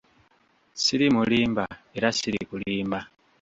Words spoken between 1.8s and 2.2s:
era